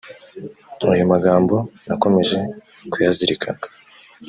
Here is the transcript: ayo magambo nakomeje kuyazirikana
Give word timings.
ayo 0.93 1.03
magambo 1.13 1.55
nakomeje 1.87 2.37
kuyazirikana 2.91 3.61